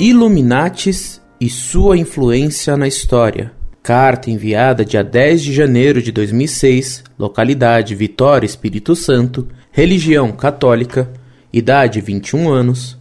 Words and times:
Illuminatis 0.00 1.20
e 1.40 1.50
sua 1.50 1.98
influência 1.98 2.76
na 2.76 2.86
história. 2.86 3.50
Carta 3.82 4.30
enviada 4.30 4.84
dia 4.84 5.02
10 5.02 5.42
de 5.42 5.52
janeiro 5.52 6.00
de 6.00 6.12
2006, 6.12 7.02
localidade 7.18 7.96
Vitória, 7.96 8.46
Espírito 8.46 8.94
Santo, 8.94 9.48
religião 9.72 10.30
católica, 10.30 11.10
idade 11.52 12.00
21 12.00 12.48
anos, 12.48 12.96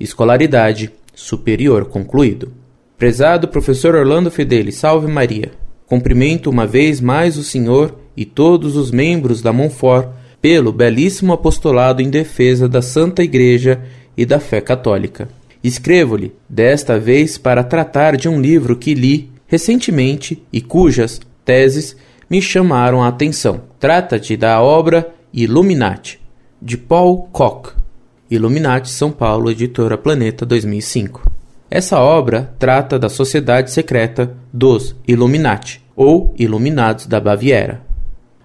escolaridade 0.00 0.90
superior 1.14 1.84
concluído. 1.84 2.52
Prezado 2.98 3.46
professor 3.46 3.94
Orlando 3.94 4.28
Fedeli, 4.28 4.72
salve 4.72 5.06
Maria. 5.06 5.52
Cumprimento 5.86 6.50
uma 6.50 6.66
vez 6.66 7.00
mais 7.00 7.36
o 7.36 7.44
senhor 7.44 7.96
e 8.16 8.24
todos 8.24 8.74
os 8.74 8.90
membros 8.90 9.40
da 9.40 9.52
Monfort 9.52 10.08
pelo 10.42 10.72
belíssimo 10.72 11.32
apostolado 11.32 12.02
em 12.02 12.10
defesa 12.10 12.68
da 12.68 12.82
Santa 12.82 13.22
Igreja 13.22 13.80
e 14.16 14.26
da 14.26 14.40
fé 14.40 14.60
católica. 14.60 15.28
Escrevo-lhe, 15.62 16.34
desta 16.48 16.98
vez, 16.98 17.36
para 17.36 17.62
tratar 17.62 18.16
de 18.16 18.28
um 18.28 18.40
livro 18.40 18.76
que 18.76 18.94
li 18.94 19.30
recentemente 19.46 20.42
e 20.52 20.60
cujas 20.60 21.20
teses 21.44 21.96
me 22.30 22.40
chamaram 22.40 23.02
a 23.02 23.08
atenção. 23.08 23.62
Trata-te 23.78 24.36
da 24.36 24.62
obra 24.62 25.12
Illuminati, 25.32 26.20
de 26.62 26.78
Paul 26.78 27.28
Koch. 27.32 27.74
Illuminati, 28.30 28.88
São 28.88 29.10
Paulo, 29.10 29.50
editora 29.50 29.98
Planeta 29.98 30.46
2005. 30.46 31.28
Essa 31.68 31.98
obra 31.98 32.54
trata 32.58 32.98
da 32.98 33.08
sociedade 33.08 33.70
secreta 33.70 34.36
dos 34.52 34.94
Illuminati, 35.06 35.82
ou 35.96 36.32
Iluminados 36.38 37.06
da 37.06 37.20
Baviera, 37.20 37.82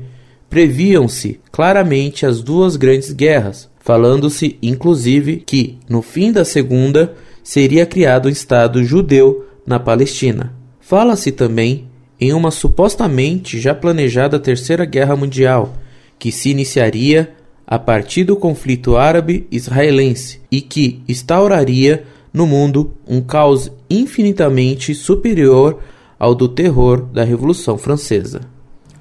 previam-se 0.48 1.38
claramente 1.53 2.25
as 2.25 2.41
duas 2.41 2.77
grandes 2.77 3.12
guerras, 3.12 3.69
falando-se 3.78 4.56
inclusive 4.62 5.43
que, 5.44 5.77
no 5.87 6.00
fim 6.00 6.33
da 6.33 6.47
segunda, 6.47 7.15
seria 7.44 7.84
criado 7.84 8.27
um 8.27 8.33
Estado 8.33 8.83
judeu 8.83 9.44
na 9.66 9.78
Palestina. 9.78 10.54
Fala-se 10.81 11.31
também 11.31 11.84
em 12.21 12.32
uma 12.32 12.50
supostamente 12.50 13.59
já 13.60 13.75
planejada 13.75 14.38
Terceira 14.38 14.84
Guerra 14.84 15.16
Mundial, 15.16 15.75
que 16.19 16.32
se 16.32 16.50
iniciaria 16.50 17.34
a 17.66 17.78
partir 17.78 18.25
do 18.25 18.37
conflito 18.37 18.97
árabe-israelense 18.97 20.41
e 20.50 20.60
que 20.60 21.03
instauraria 21.09 22.04
no 22.32 22.47
mundo 22.47 22.94
um 23.06 23.21
caos 23.21 23.71
infinitamente 23.91 24.94
superior 24.94 25.81
ao 26.19 26.34
do 26.34 26.49
terror 26.49 27.03
da 27.03 27.25
Revolução 27.25 27.77
Francesa. 27.77 28.41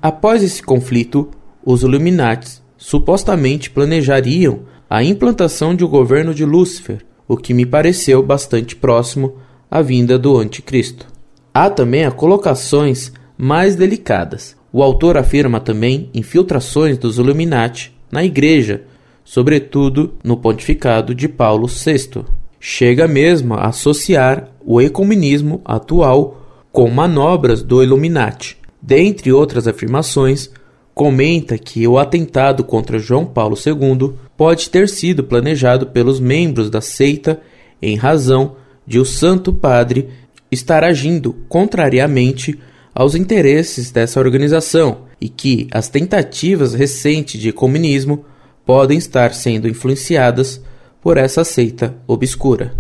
Após 0.02 0.44
esse 0.44 0.62
conflito, 0.62 1.30
os 1.64 1.84
Illuminati 1.84 2.62
supostamente 2.78 3.70
planejariam 3.70 4.62
a 4.90 5.04
implantação 5.04 5.76
de 5.76 5.84
um 5.84 5.88
governo 5.88 6.34
de 6.34 6.46
Lúcifer, 6.46 7.06
o 7.28 7.36
que 7.36 7.54
me 7.54 7.66
pareceu 7.66 8.22
bastante 8.22 8.76
próximo 8.76 9.36
à 9.70 9.82
vinda 9.82 10.18
do 10.20 10.38
Anticristo. 10.38 11.15
Há 11.58 11.70
também 11.70 12.04
as 12.04 12.14
colocações 12.14 13.14
mais 13.38 13.78
delicadas. 13.78 14.58
O 14.74 14.84
autor 14.84 15.16
afirma 15.16 15.62
também 15.62 16.10
infiltrações 16.14 16.98
dos 16.98 17.18
Illuminati 17.18 17.96
na 18.12 18.26
Igreja, 18.26 18.84
sobretudo 19.24 20.16
no 20.22 20.36
pontificado 20.36 21.16
de 21.16 21.30
Paulo 21.30 21.66
VI. 21.66 22.26
Chega 22.60 23.08
mesmo 23.08 23.54
a 23.54 23.68
associar 23.68 24.50
o 24.66 24.82
ecumenismo 24.82 25.62
atual 25.64 26.42
com 26.74 26.90
manobras 26.90 27.64
do 27.64 27.82
Illuminati. 27.82 28.58
Dentre 28.82 29.32
outras 29.32 29.66
afirmações, 29.66 30.52
comenta 30.94 31.58
que 31.58 31.88
o 31.88 31.98
atentado 31.98 32.66
contra 32.66 33.00
João 33.00 33.26
Paulo 33.26 33.56
II 33.56 34.16
pode 34.36 34.70
ter 34.70 34.90
sido 34.90 35.24
planejado 35.24 35.88
pelos 35.88 36.20
membros 36.20 36.70
da 36.70 36.82
seita 36.82 37.40
em 37.82 37.96
razão 37.96 38.58
de 38.86 39.00
o 39.00 39.06
Santo 39.06 39.54
Padre 39.54 40.10
estar 40.52 40.84
agindo 40.84 41.34
contrariamente 41.50 42.60
aos 42.94 43.16
interesses 43.16 43.92
dessa 43.92 44.20
organização 44.20 45.00
e 45.20 45.28
que 45.28 45.68
as 45.72 45.90
tentativas 45.90 46.74
recentes 46.74 47.42
de 47.42 47.52
comunismo 47.52 48.26
podem 48.66 48.98
estar 48.98 49.34
sendo 49.34 49.68
influenciadas 49.68 50.62
por 51.02 51.18
essa 51.18 51.44
seita 51.44 51.96
obscura. 52.08 52.74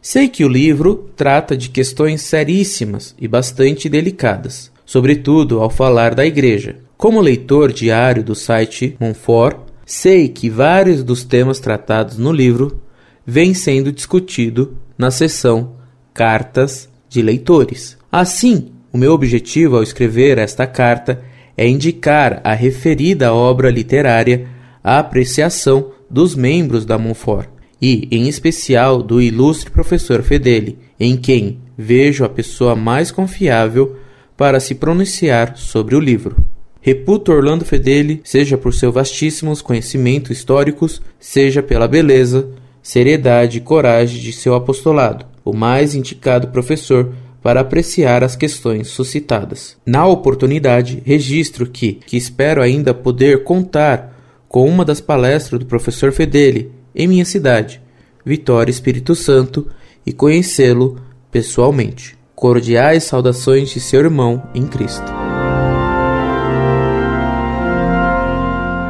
Sei 0.00 0.28
que 0.28 0.44
o 0.44 0.48
livro 0.48 1.10
trata 1.16 1.56
de 1.56 1.68
questões 1.68 2.22
seríssimas 2.22 3.14
e 3.18 3.28
bastante 3.28 3.88
delicadas, 3.88 4.70
sobretudo 4.86 5.60
ao 5.60 5.68
falar 5.68 6.14
da 6.14 6.24
Igreja. 6.24 6.76
Como 6.96 7.20
leitor 7.20 7.72
diário 7.72 8.24
do 8.24 8.34
site 8.34 8.96
Monfort, 8.98 9.58
sei 9.84 10.28
que 10.28 10.48
vários 10.48 11.02
dos 11.02 11.24
temas 11.24 11.60
tratados 11.60 12.16
no 12.16 12.32
livro 12.32 12.80
vêm 13.26 13.54
sendo 13.54 13.92
discutido 13.92 14.76
na 14.96 15.10
seção 15.10 15.76
Cartas 16.14 16.88
de 17.08 17.22
leitores. 17.22 17.96
Assim, 18.10 18.70
o 18.92 18.98
meu 18.98 19.12
objetivo 19.12 19.76
ao 19.76 19.82
escrever 19.82 20.38
esta 20.38 20.66
carta 20.66 21.22
é 21.56 21.68
indicar 21.68 22.40
a 22.44 22.54
referida 22.54 23.32
obra 23.32 23.70
literária 23.70 24.46
à 24.82 24.98
apreciação 24.98 25.92
dos 26.08 26.34
membros 26.34 26.84
da 26.84 26.96
Montfort 26.96 27.48
e, 27.80 28.08
em 28.10 28.28
especial, 28.28 29.02
do 29.02 29.20
ilustre 29.20 29.70
professor 29.70 30.22
Fedeli, 30.22 30.78
em 30.98 31.16
quem 31.16 31.58
vejo 31.76 32.24
a 32.24 32.28
pessoa 32.28 32.74
mais 32.74 33.10
confiável 33.10 33.96
para 34.36 34.58
se 34.60 34.74
pronunciar 34.74 35.56
sobre 35.56 35.94
o 35.94 36.00
livro. 36.00 36.36
Reputo 36.80 37.32
Orlando 37.32 37.64
Fedeli, 37.64 38.20
seja 38.24 38.56
por 38.56 38.72
seus 38.72 38.94
vastíssimos 38.94 39.60
conhecimentos 39.60 40.30
históricos, 40.30 41.02
seja 41.20 41.62
pela 41.62 41.86
beleza, 41.86 42.48
seriedade 42.82 43.58
e 43.58 43.60
coragem 43.60 44.20
de 44.20 44.32
seu 44.32 44.54
apostolado 44.54 45.26
o 45.50 45.56
mais 45.56 45.94
indicado 45.94 46.48
professor 46.48 47.12
para 47.42 47.60
apreciar 47.60 48.22
as 48.24 48.36
questões 48.36 48.88
suscitadas. 48.88 49.76
Na 49.86 50.06
oportunidade, 50.06 51.02
registro 51.04 51.66
que, 51.66 51.94
que 51.94 52.16
espero 52.16 52.60
ainda 52.60 52.92
poder 52.92 53.44
contar 53.44 54.16
com 54.48 54.68
uma 54.68 54.84
das 54.84 55.00
palestras 55.00 55.60
do 55.60 55.66
professor 55.66 56.12
Fedeli 56.12 56.72
em 56.94 57.06
minha 57.06 57.24
cidade, 57.24 57.80
Vitória 58.24 58.70
Espírito 58.70 59.14
Santo, 59.14 59.68
e 60.04 60.12
conhecê-lo 60.12 61.00
pessoalmente. 61.30 62.16
Cordiais 62.34 63.04
saudações 63.04 63.70
de 63.70 63.80
seu 63.80 64.00
irmão 64.00 64.42
em 64.54 64.66
Cristo. 64.66 65.27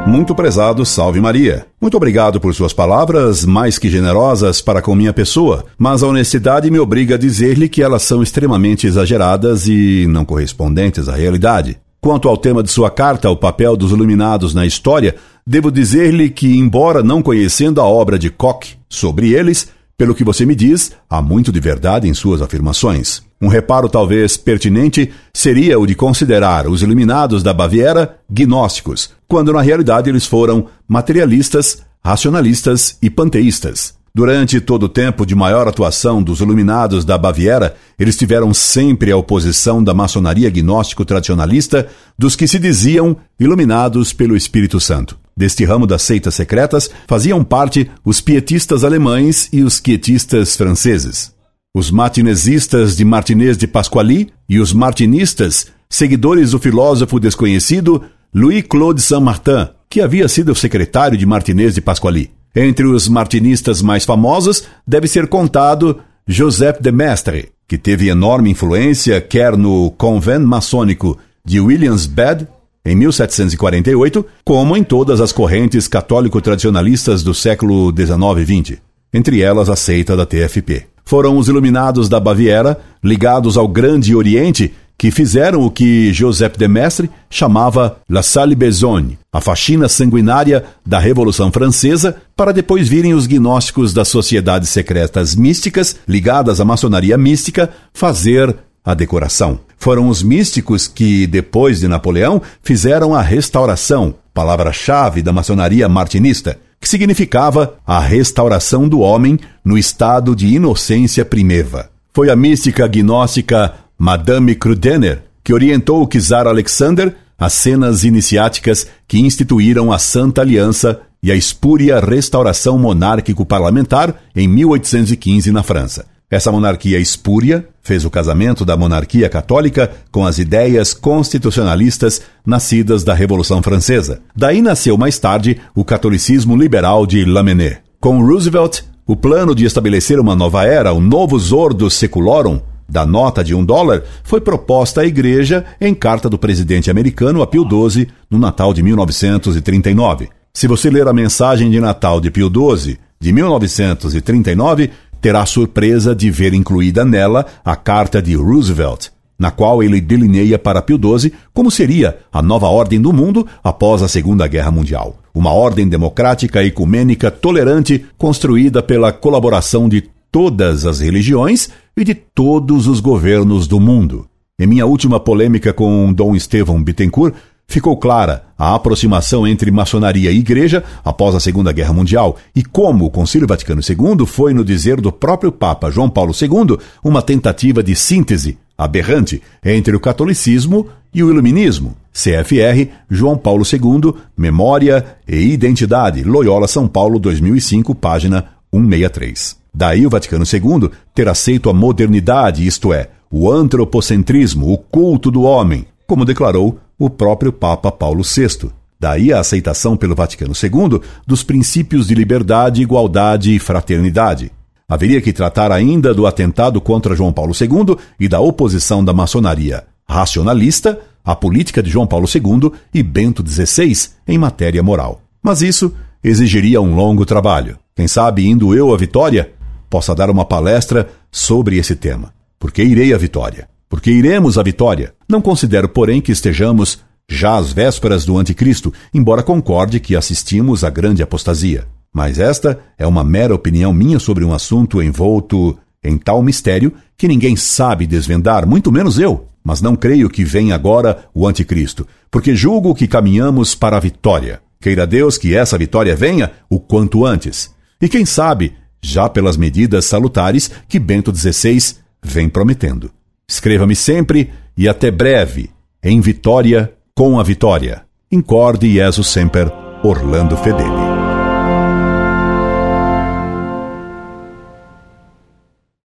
Muito 0.09 0.33
prezado, 0.33 0.83
salve 0.87 1.21
Maria. 1.21 1.67
Muito 1.79 1.95
obrigado 1.95 2.41
por 2.41 2.51
suas 2.55 2.73
palavras 2.73 3.45
mais 3.45 3.77
que 3.77 3.91
generosas 3.91 4.59
para 4.59 4.81
com 4.81 4.95
minha 4.95 5.13
pessoa, 5.13 5.65
mas 5.77 6.01
a 6.01 6.07
honestidade 6.07 6.71
me 6.71 6.79
obriga 6.79 7.13
a 7.13 7.17
dizer-lhe 7.17 7.69
que 7.69 7.83
elas 7.83 8.01
são 8.01 8.23
extremamente 8.23 8.87
exageradas 8.87 9.67
e 9.67 10.07
não 10.09 10.25
correspondentes 10.25 11.07
à 11.07 11.15
realidade. 11.15 11.77
Quanto 12.01 12.27
ao 12.27 12.35
tema 12.35 12.63
de 12.63 12.71
sua 12.71 12.89
carta, 12.89 13.29
o 13.29 13.37
papel 13.37 13.77
dos 13.77 13.91
iluminados 13.91 14.51
na 14.51 14.65
história, 14.65 15.15
devo 15.45 15.69
dizer-lhe 15.69 16.31
que, 16.31 16.57
embora 16.57 17.03
não 17.03 17.21
conhecendo 17.21 17.79
a 17.79 17.85
obra 17.85 18.17
de 18.17 18.31
Koch 18.31 18.79
sobre 18.89 19.33
eles, 19.33 19.69
pelo 19.99 20.15
que 20.15 20.23
você 20.23 20.45
me 20.45 20.55
diz, 20.55 20.93
há 21.09 21.21
muito 21.21 21.51
de 21.51 21.59
verdade 21.59 22.07
em 22.07 22.13
suas 22.13 22.41
afirmações. 22.41 23.21
Um 23.41 23.49
reparo 23.49 23.89
talvez 23.89 24.37
pertinente 24.37 25.11
seria 25.33 25.77
o 25.77 25.85
de 25.85 25.93
considerar 25.93 26.69
os 26.69 26.81
iluminados 26.81 27.43
da 27.43 27.53
Baviera 27.53 28.17
gnósticos, 28.29 29.11
quando 29.27 29.51
na 29.51 29.61
realidade 29.61 30.09
eles 30.09 30.25
foram 30.25 30.67
materialistas, 30.87 31.83
racionalistas 32.01 32.97
e 33.01 33.09
panteístas. 33.09 33.93
Durante 34.15 34.61
todo 34.61 34.83
o 34.83 34.89
tempo 34.89 35.25
de 35.25 35.35
maior 35.35 35.67
atuação 35.67 36.23
dos 36.23 36.39
iluminados 36.39 37.03
da 37.03 37.17
Baviera, 37.17 37.75
eles 37.99 38.15
tiveram 38.15 38.53
sempre 38.53 39.11
a 39.11 39.17
oposição 39.17 39.83
da 39.83 39.93
maçonaria 39.93 40.49
gnóstico 40.49 41.03
tradicionalista 41.03 41.89
dos 42.17 42.37
que 42.37 42.47
se 42.47 42.57
diziam 42.57 43.17
iluminados 43.37 44.13
pelo 44.13 44.37
Espírito 44.37 44.79
Santo. 44.79 45.18
Deste 45.39 45.63
ramo 45.63 45.87
das 45.87 46.01
seitas 46.01 46.35
secretas 46.35 46.89
faziam 47.07 47.45
parte 47.45 47.89
os 48.03 48.19
pietistas 48.19 48.83
alemães 48.83 49.47
e 49.53 49.63
os 49.63 49.79
quietistas 49.79 50.57
franceses. 50.57 51.33
Os 51.73 51.89
martinesistas 51.89 52.97
de 52.97 53.05
Martinez 53.05 53.57
de 53.57 53.65
Pasquali 53.65 54.33
e 54.49 54.59
os 54.59 54.73
martinistas, 54.73 55.67
seguidores 55.89 56.51
do 56.51 56.59
filósofo 56.59 57.21
desconhecido 57.21 58.03
Louis-Claude 58.35 59.01
Saint-Martin, 59.01 59.69
que 59.89 60.01
havia 60.01 60.27
sido 60.27 60.53
secretário 60.53 61.17
de 61.17 61.25
Martinez 61.25 61.73
de 61.73 61.79
Pasquali. 61.79 62.31
Entre 62.53 62.85
os 62.85 63.07
martinistas 63.07 63.81
mais 63.81 64.03
famosos 64.03 64.65
deve 64.85 65.07
ser 65.07 65.27
contado 65.27 66.01
Joseph 66.27 66.81
de 66.81 66.91
Mestre, 66.91 67.47
que 67.65 67.77
teve 67.77 68.09
enorme 68.09 68.51
influência 68.51 69.21
quer 69.21 69.55
no 69.55 69.89
convento 69.91 70.45
maçônico 70.45 71.17
de 71.45 71.61
Williamsbad, 71.61 72.45
em 72.85 72.95
1748, 72.95 74.25
como 74.43 74.75
em 74.75 74.83
todas 74.83 75.21
as 75.21 75.31
correntes 75.31 75.87
católico-tradicionalistas 75.87 77.23
do 77.23 77.33
século 77.33 77.93
XIX 77.95 78.49
e 78.49 78.63
XX, 78.63 78.81
entre 79.13 79.41
elas 79.41 79.69
a 79.69 79.75
seita 79.75 80.15
da 80.15 80.25
TFP. 80.25 80.85
Foram 81.05 81.37
os 81.37 81.47
iluminados 81.47 82.07
da 82.07 82.19
Baviera, 82.19 82.79
ligados 83.03 83.57
ao 83.57 83.67
Grande 83.67 84.15
Oriente, 84.15 84.73
que 84.99 85.11
fizeram 85.11 85.61
o 85.61 85.71
que 85.71 86.11
Joseph 86.11 86.57
de 86.57 86.67
Mestre 86.67 87.09
chamava 87.29 87.97
la 88.09 88.21
salle 88.21 88.53
besogne, 88.53 89.17
a 89.31 89.39
faxina 89.39 89.87
sanguinária 89.87 90.65
da 90.85 90.99
Revolução 90.99 91.49
Francesa, 91.51 92.17
para 92.35 92.51
depois 92.51 92.89
virem 92.89 93.13
os 93.13 93.25
gnósticos 93.25 93.93
das 93.93 94.09
sociedades 94.09 94.69
secretas 94.69 95.35
místicas, 95.35 95.95
ligadas 96.05 96.59
à 96.59 96.65
maçonaria 96.65 97.17
mística, 97.17 97.69
fazer 97.93 98.55
a 98.83 98.93
decoração. 98.93 99.61
Foram 99.79 100.09
os 100.09 100.21
místicos 100.21 100.87
que, 100.87 101.25
depois 101.25 101.79
de 101.79 101.87
Napoleão, 101.87 102.41
fizeram 102.61 103.15
a 103.15 103.21
restauração, 103.21 104.13
palavra-chave 104.33 105.21
da 105.21 105.31
maçonaria 105.31 105.87
martinista, 105.87 106.59
que 106.81 106.87
significava 106.87 107.75
a 107.87 107.99
restauração 107.99 108.87
do 108.87 108.99
homem 108.99 109.39
no 109.63 109.77
estado 109.77 110.35
de 110.35 110.47
inocência 110.47 111.23
primeva. 111.23 111.89
Foi 112.13 112.29
a 112.29 112.35
mística 112.35 112.87
gnóstica 112.87 113.73
Madame 113.97 114.53
Krudener, 114.53 115.23
que 115.43 115.53
orientou 115.53 116.03
o 116.03 116.07
czar 116.07 116.45
Alexander 116.45 117.15
às 117.37 117.53
cenas 117.53 118.03
iniciáticas 118.03 118.85
que 119.07 119.19
instituíram 119.19 119.93
a 119.93 119.97
Santa 119.97 120.41
Aliança 120.41 120.99
e 121.23 121.31
a 121.31 121.35
espúria 121.35 121.99
restauração 121.99 122.77
monárquico-parlamentar 122.77 124.15
em 124.35 124.47
1815 124.47 125.51
na 125.51 125.63
França. 125.63 126.05
Essa 126.31 126.51
monarquia 126.51 126.99
espúria 126.99 127.67
fez 127.81 128.05
o 128.05 128.09
casamento 128.09 128.63
da 128.63 128.77
monarquia 128.77 129.27
católica 129.27 129.89
com 130.11 130.27
as 130.27 130.37
ideias 130.37 130.93
constitucionalistas 130.93 132.21
nascidas 132.45 133.03
da 133.03 133.15
Revolução 133.15 133.63
Francesa. 133.63 134.21
Daí 134.35 134.61
nasceu 134.61 134.95
mais 134.95 135.17
tarde 135.17 135.59
o 135.73 135.83
catolicismo 135.83 136.55
liberal 136.55 137.07
de 137.07 137.25
Lamennais. 137.25 137.77
Com 137.99 138.23
Roosevelt, 138.23 138.81
o 139.07 139.15
plano 139.15 139.55
de 139.55 139.65
estabelecer 139.65 140.19
uma 140.19 140.35
nova 140.35 140.65
era, 140.65 140.93
o 140.93 141.01
novo 141.01 141.35
Ordo 141.55 141.89
Secularum, 141.89 142.61
da 142.87 143.07
nota 143.07 143.43
de 143.43 143.55
um 143.55 143.65
dólar 143.65 144.03
foi 144.23 144.39
proposta 144.39 145.01
à 145.01 145.05
Igreja 145.05 145.65
em 145.81 145.95
carta 145.95 146.29
do 146.29 146.37
presidente 146.37 146.91
americano 146.91 147.41
a 147.41 147.47
Pio 147.47 147.63
XII 147.63 148.07
no 148.29 148.37
Natal 148.37 148.71
de 148.71 148.83
1939. 148.83 150.29
Se 150.53 150.67
você 150.67 150.91
ler 150.91 151.07
a 151.07 151.13
mensagem 151.13 151.71
de 151.71 151.79
Natal 151.79 152.21
de 152.21 152.29
Pio 152.29 152.49
XII 152.49 152.99
de 153.19 153.33
1939, 153.33 154.91
terá 155.21 155.41
a 155.41 155.45
surpresa 155.45 156.15
de 156.15 156.29
ver 156.31 156.53
incluída 156.53 157.03
nela 157.05 157.45
a 157.63 157.75
carta 157.75 158.21
de 158.21 158.35
Roosevelt, 158.35 159.07
na 159.37 159.51
qual 159.51 159.81
ele 159.81 160.01
delineia 160.01 160.59
para 160.59 160.81
Pio 160.81 160.99
XII 160.99 161.31
como 161.53 161.71
seria 161.71 162.19
a 162.31 162.41
nova 162.41 162.67
ordem 162.67 163.01
do 163.01 163.13
mundo 163.13 163.47
após 163.63 164.03
a 164.03 164.07
Segunda 164.07 164.47
Guerra 164.47 164.71
Mundial. 164.71 165.17
Uma 165.33 165.53
ordem 165.53 165.87
democrática, 165.87 166.63
ecumênica, 166.63 167.31
tolerante, 167.31 168.05
construída 168.17 168.83
pela 168.83 169.13
colaboração 169.13 169.87
de 169.87 170.03
todas 170.31 170.85
as 170.85 170.99
religiões 170.99 171.69
e 171.95 172.03
de 172.03 172.13
todos 172.13 172.87
os 172.87 172.99
governos 172.99 173.67
do 173.67 173.79
mundo. 173.79 174.27
Em 174.59 174.67
minha 174.67 174.85
última 174.85 175.21
polêmica 175.21 175.71
com 175.71 176.11
Dom 176.11 176.35
Estevão 176.35 176.83
Bittencourt, 176.83 177.33
ficou 177.69 177.95
clara 177.95 178.43
a 178.57 178.75
aproximação 178.75 179.47
entre 179.47 179.71
maçonaria 179.71 180.31
e 180.31 180.39
igreja 180.39 180.83
após 181.05 181.35
a 181.35 181.39
Segunda 181.39 181.71
Guerra 181.71 181.93
Mundial 181.93 182.35
e 182.53 182.63
como 182.63 183.05
o 183.05 183.09
Concílio 183.09 183.47
Vaticano 183.47 183.79
II 183.79 184.25
foi, 184.25 184.53
no 184.53 184.65
dizer 184.65 184.99
do 184.99 185.11
próprio 185.11 185.51
Papa 185.51 185.89
João 185.89 186.09
Paulo 186.09 186.33
II, 186.33 186.77
uma 187.01 187.21
tentativa 187.21 187.81
de 187.81 187.95
síntese 187.95 188.57
aberrante 188.77 189.41
entre 189.63 189.95
o 189.95 189.99
catolicismo 189.99 190.87
e 191.13 191.23
o 191.23 191.29
iluminismo. 191.29 191.95
CFR 192.11 192.91
João 193.09 193.37
Paulo 193.37 193.63
II, 193.63 194.13
Memória 194.35 195.17
e 195.27 195.37
Identidade, 195.53 196.23
Loyola 196.23 196.67
São 196.67 196.87
Paulo 196.87 197.19
2005, 197.19 197.93
página 197.93 198.45
163. 198.73 199.57
Daí 199.73 200.05
o 200.05 200.09
Vaticano 200.09 200.43
II 200.43 200.89
ter 201.13 201.29
aceito 201.29 201.69
a 201.69 201.73
modernidade, 201.73 202.65
isto 202.65 202.91
é, 202.91 203.09
o 203.31 203.51
antropocentrismo, 203.51 204.73
o 204.73 204.77
culto 204.77 205.29
do 205.29 205.43
homem, 205.43 205.85
como 206.07 206.25
declarou 206.25 206.79
o 206.99 207.09
próprio 207.09 207.51
Papa 207.51 207.91
Paulo 207.91 208.21
VI. 208.23 208.69
Daí 208.99 209.31
a 209.31 209.39
aceitação 209.39 209.95
pelo 209.95 210.13
Vaticano 210.13 210.53
II 210.53 210.99
dos 211.25 211.41
princípios 211.41 212.07
de 212.07 212.13
liberdade, 212.13 212.81
igualdade 212.81 213.55
e 213.55 213.59
fraternidade. 213.59 214.51
Haveria 214.87 215.21
que 215.21 215.31
tratar 215.31 215.71
ainda 215.71 216.13
do 216.13 216.27
atentado 216.27 216.81
contra 216.81 217.15
João 217.15 217.31
Paulo 217.31 217.53
II 217.53 217.95
e 218.19 218.27
da 218.27 218.41
oposição 218.41 219.03
da 219.03 219.13
maçonaria 219.13 219.85
racionalista 220.09 220.99
à 221.23 221.35
política 221.35 221.83
de 221.83 221.91
João 221.91 222.07
Paulo 222.07 222.25
II 222.27 222.71
e 222.91 223.03
Bento 223.03 223.47
XVI 223.47 224.09
em 224.27 224.37
matéria 224.39 224.81
moral. 224.81 225.21
Mas 225.41 225.61
isso 225.61 225.93
exigiria 226.23 226.81
um 226.81 226.95
longo 226.95 227.25
trabalho. 227.25 227.77
Quem 227.95 228.07
sabe, 228.07 228.47
indo 228.47 228.75
eu 228.75 228.91
à 228.91 228.97
Vitória, 228.97 229.51
possa 229.89 230.15
dar 230.15 230.29
uma 230.31 230.43
palestra 230.43 231.07
sobre 231.31 231.77
esse 231.77 231.95
tema. 231.95 232.33
Porque 232.57 232.83
irei 232.83 233.13
à 233.13 233.17
vitória. 233.17 233.69
Porque 233.87 234.11
iremos 234.11 234.57
à 234.57 234.63
vitória. 234.63 235.13
Não 235.29 235.41
considero, 235.41 235.87
porém, 235.87 236.19
que 236.19 236.31
estejamos 236.31 236.99
já 237.29 237.55
às 237.55 237.71
vésperas 237.71 238.25
do 238.25 238.35
anticristo, 238.35 238.91
embora 239.13 239.43
concorde 239.43 239.99
que 239.99 240.15
assistimos 240.15 240.83
à 240.83 240.89
grande 240.89 241.21
apostasia. 241.21 241.87
Mas 242.11 242.39
esta 242.39 242.79
é 242.97 243.05
uma 243.05 243.23
mera 243.23 243.53
opinião 243.53 243.93
minha 243.93 244.17
sobre 244.17 244.43
um 244.43 244.51
assunto 244.51 245.03
envolto 245.03 245.77
em 246.03 246.17
tal 246.17 246.41
mistério 246.41 246.91
que 247.15 247.27
ninguém 247.27 247.55
sabe 247.55 248.07
desvendar, 248.07 248.65
muito 248.65 248.91
menos 248.91 249.19
eu. 249.19 249.47
Mas 249.63 249.81
não 249.81 249.95
creio 249.95 250.29
que 250.29 250.43
venha 250.43 250.73
agora 250.73 251.25
o 251.31 251.47
anticristo, 251.47 252.07
porque 252.31 252.55
julgo 252.55 252.95
que 252.95 253.07
caminhamos 253.07 253.75
para 253.75 253.97
a 253.97 253.99
vitória. 253.99 254.61
Queira 254.81 255.05
Deus 255.05 255.37
que 255.37 255.53
essa 255.53 255.77
vitória 255.77 256.15
venha 256.15 256.51
o 256.69 256.79
quanto 256.79 257.23
antes. 257.23 257.71
E 258.01 258.09
quem 258.09 258.25
sabe 258.25 258.73
já 259.01 259.29
pelas 259.29 259.57
medidas 259.57 260.05
salutares 260.05 260.71
que 260.87 260.97
Bento 260.97 261.35
XVI 261.35 261.97
vem 262.23 262.49
prometendo. 262.49 263.11
Escreva-me 263.47 263.95
sempre 263.95 264.51
e 264.79 264.87
até 264.87 265.11
breve, 265.11 265.69
em 266.01 266.21
Vitória 266.21 266.93
com 267.13 267.37
a 267.37 267.43
Vitória. 267.43 268.03
Incorde 268.31 268.93
Jesus 268.93 269.27
Semper, 269.27 269.69
Orlando 270.01 270.55
Fedeli. 270.55 271.08